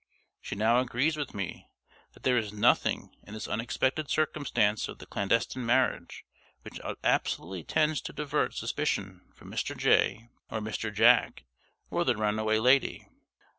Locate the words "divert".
8.11-8.55